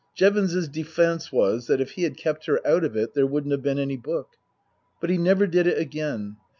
Jevons's 0.15 0.67
defence 0.67 1.31
was 1.31 1.67
that 1.67 1.79
if 1.79 1.91
he 1.91 2.01
had 2.01 2.17
kept 2.17 2.47
her 2.47 2.59
out 2.65 2.83
of 2.83 2.97
it 2.97 3.13
there 3.13 3.27
wouldn't 3.27 3.51
have 3.51 3.61
been 3.61 3.77
any 3.77 3.97
book. 3.97 4.29
But 4.99 5.11
he 5.11 5.17
never 5.19 5.45
did 5.45 5.67
it 5.67 5.77
again. 5.77 6.37